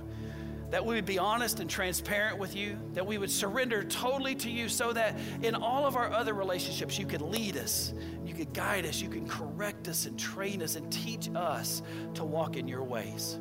[0.74, 4.50] That we would be honest and transparent with you, that we would surrender totally to
[4.50, 7.94] you so that in all of our other relationships, you could lead us
[8.34, 11.82] you could guide us, you can correct us and train us and teach us
[12.14, 13.38] to walk in your ways.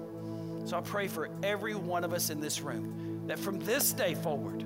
[0.65, 4.13] So I pray for every one of us in this room that from this day
[4.13, 4.63] forward,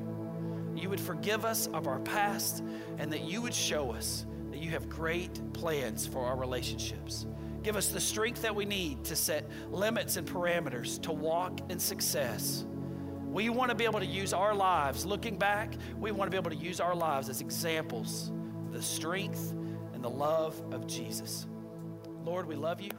[0.76, 2.62] you would forgive us of our past
[2.98, 7.26] and that you would show us that you have great plans for our relationships.
[7.68, 11.80] Give us the strength that we need to set limits and parameters to walk in
[11.80, 12.64] success.
[13.30, 16.38] We want to be able to use our lives, looking back, we want to be
[16.38, 18.32] able to use our lives as examples
[18.68, 19.52] of the strength
[19.94, 21.46] and the love of Jesus.
[22.24, 22.92] Lord, we love you.